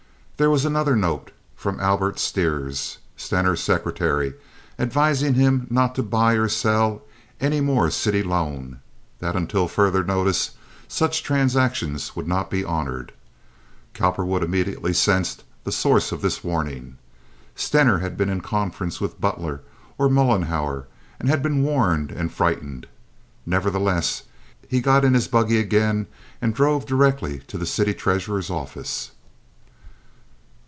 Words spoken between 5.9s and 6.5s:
to buy or